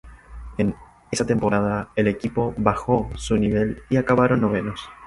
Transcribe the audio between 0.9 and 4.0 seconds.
esa temporada el equipo bajó su nivel y